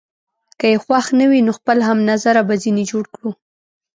[0.59, 3.29] که يې خوښ نه وي، نو خپل هم نظره به ځینې جوړ کړو.